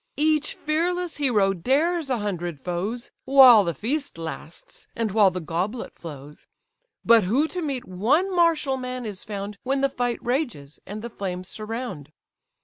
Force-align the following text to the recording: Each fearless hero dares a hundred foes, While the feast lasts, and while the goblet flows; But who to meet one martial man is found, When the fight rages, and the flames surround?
Each 0.17 0.55
fearless 0.55 1.17
hero 1.17 1.53
dares 1.53 2.09
a 2.09 2.17
hundred 2.17 2.59
foes, 2.59 3.11
While 3.25 3.63
the 3.63 3.75
feast 3.75 4.17
lasts, 4.17 4.87
and 4.95 5.11
while 5.11 5.29
the 5.29 5.39
goblet 5.39 5.93
flows; 5.93 6.47
But 7.05 7.25
who 7.25 7.47
to 7.49 7.61
meet 7.61 7.85
one 7.85 8.35
martial 8.35 8.77
man 8.77 9.05
is 9.05 9.23
found, 9.23 9.59
When 9.61 9.81
the 9.81 9.89
fight 9.89 10.17
rages, 10.25 10.79
and 10.87 11.03
the 11.03 11.09
flames 11.11 11.49
surround? 11.49 12.09